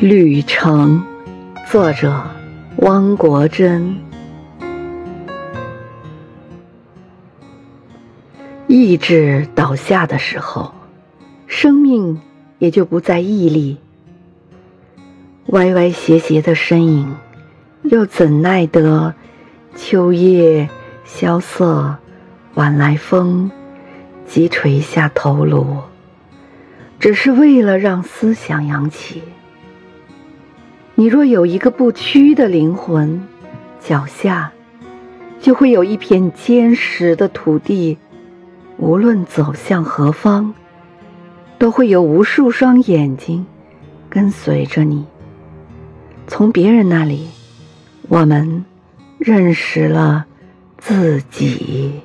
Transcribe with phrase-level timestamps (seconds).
[0.00, 1.02] 旅程，
[1.70, 2.20] 作者
[2.78, 3.96] 汪国真。
[8.66, 10.74] 意志倒下的时候，
[11.46, 12.20] 生命
[12.58, 13.78] 也就不再屹立。
[15.46, 17.14] 歪歪斜斜的身影，
[17.84, 19.14] 又怎奈得
[19.76, 20.68] 秋夜
[21.04, 21.96] 萧瑟，
[22.54, 23.48] 晚来风
[24.26, 25.78] 急垂下头颅，
[26.98, 29.22] 只是为了让思想扬起。
[30.96, 33.26] 你若有一个不屈的灵魂，
[33.80, 34.52] 脚下
[35.40, 37.98] 就会有一片坚实的土地。
[38.76, 40.54] 无论走向何方，
[41.58, 43.44] 都会有无数双眼睛
[44.08, 45.04] 跟随着你。
[46.26, 47.28] 从别人那里，
[48.08, 48.64] 我们
[49.18, 50.26] 认识了
[50.78, 52.00] 自己。